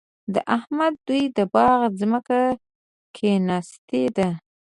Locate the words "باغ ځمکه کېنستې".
1.53-4.03